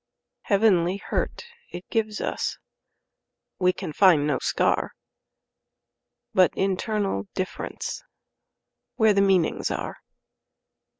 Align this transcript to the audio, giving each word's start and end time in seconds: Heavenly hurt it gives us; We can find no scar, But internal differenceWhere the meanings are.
Heavenly 0.45 0.97
hurt 0.97 1.45
it 1.69 1.87
gives 1.91 2.19
us; 2.21 2.57
We 3.59 3.71
can 3.71 3.93
find 3.93 4.25
no 4.25 4.39
scar, 4.39 4.93
But 6.33 6.51
internal 6.57 7.27
differenceWhere 7.35 8.03
the 9.13 9.21
meanings 9.21 9.69
are. 9.69 9.97